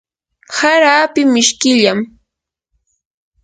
hara 0.57 0.91
api 1.03 1.21
mishkillam. 1.33 1.99